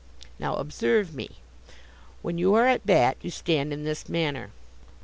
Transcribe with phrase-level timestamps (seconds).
[0.39, 1.29] Now, observe me;
[2.23, 4.49] when you are at bat you stand in this manner."